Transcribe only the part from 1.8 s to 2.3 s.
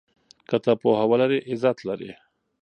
لرې.